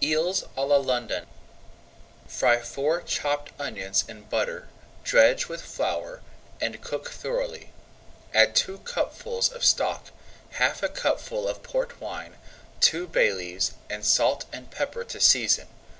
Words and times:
EELS 0.00 0.44
À 0.56 0.58
LA 0.64 0.76
LONDON 0.76 1.26
Fry 2.28 2.60
four 2.60 3.00
chopped 3.02 3.50
onions 3.58 4.04
in 4.06 4.22
butter, 4.22 4.68
dredge 5.02 5.48
[Page 5.48 5.48
119] 5.48 5.48
with 5.48 5.62
flour, 5.62 6.22
and 6.60 6.80
cook 6.80 7.10
thoroughly. 7.10 7.72
Add 8.32 8.54
two 8.54 8.78
cupfuls 8.78 9.50
of 9.50 9.64
stock, 9.64 10.12
half 10.50 10.84
a 10.84 10.88
cupful 10.88 11.48
of 11.48 11.64
Port 11.64 12.00
wine, 12.00 12.36
two 12.78 13.08
bay 13.08 13.32
leaves, 13.32 13.72
and 13.90 14.04
salt 14.04 14.44
and 14.52 14.70
pepper 14.70 15.02
to 15.02 15.18
season. 15.18 15.66